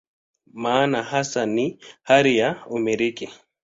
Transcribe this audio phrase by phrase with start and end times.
[0.53, 3.29] Maana hasa ni hali ya "umiliki".